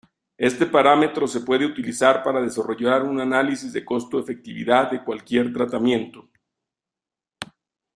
[0.39, 6.27] Este parámetro se puede utilizar para desarrollar un análisis de costo-efectividad de cualquier tratamiento.